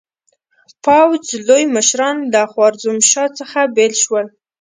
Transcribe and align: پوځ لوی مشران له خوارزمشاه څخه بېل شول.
پوځ 0.83 1.23
لوی 1.47 1.63
مشران 1.75 2.17
له 2.33 2.41
خوارزمشاه 2.51 3.27
څخه 3.39 3.59
بېل 3.75 3.93
شول. 4.03 4.25